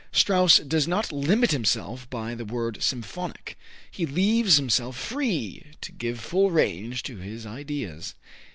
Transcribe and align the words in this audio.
Strauss 0.11 0.57
does 0.57 0.87
not 0.87 1.11
limit 1.11 1.51
himself 1.51 2.09
by 2.09 2.33
the 2.33 2.43
word 2.43 2.81
symphonic. 2.81 3.55
He 3.91 4.07
leaves 4.07 4.57
himself 4.57 4.97
free 4.97 5.63
to 5.79 5.91
give 5.91 6.19
full 6.19 6.49
range 6.49 7.03
to 7.03 7.17
his 7.17 7.45
ideas. 7.45 8.15